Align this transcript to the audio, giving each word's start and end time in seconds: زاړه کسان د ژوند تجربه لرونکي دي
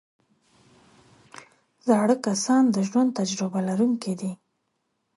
زاړه 1.87 2.15
کسان 2.25 2.63
د 2.75 2.77
ژوند 2.87 3.09
تجربه 3.19 3.59
لرونکي 3.67 4.13
دي 4.21 4.31